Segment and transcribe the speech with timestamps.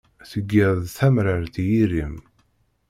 [0.31, 2.15] Tgiḍ-d tamrart i yiri-m.